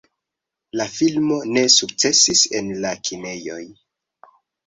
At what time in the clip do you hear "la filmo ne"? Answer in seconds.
0.79-1.63